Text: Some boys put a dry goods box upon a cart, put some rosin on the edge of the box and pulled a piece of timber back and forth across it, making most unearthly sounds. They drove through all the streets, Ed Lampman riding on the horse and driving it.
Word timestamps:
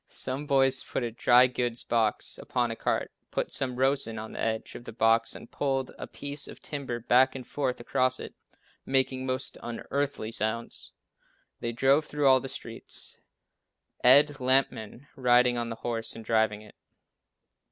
Some 0.07 0.47
boys 0.47 0.81
put 0.83 1.03
a 1.03 1.11
dry 1.11 1.45
goods 1.45 1.83
box 1.83 2.39
upon 2.39 2.71
a 2.71 2.75
cart, 2.75 3.11
put 3.29 3.51
some 3.51 3.75
rosin 3.75 4.17
on 4.17 4.31
the 4.31 4.39
edge 4.39 4.73
of 4.73 4.85
the 4.85 4.91
box 4.91 5.35
and 5.35 5.51
pulled 5.51 5.91
a 5.99 6.07
piece 6.07 6.47
of 6.47 6.59
timber 6.59 6.99
back 6.99 7.35
and 7.35 7.45
forth 7.45 7.79
across 7.79 8.19
it, 8.19 8.33
making 8.83 9.27
most 9.27 9.59
unearthly 9.61 10.31
sounds. 10.31 10.93
They 11.59 11.71
drove 11.71 12.05
through 12.05 12.25
all 12.25 12.39
the 12.39 12.49
streets, 12.49 13.19
Ed 14.03 14.39
Lampman 14.39 15.05
riding 15.15 15.55
on 15.55 15.69
the 15.69 15.75
horse 15.85 16.15
and 16.15 16.25
driving 16.25 16.63
it. 16.63 16.73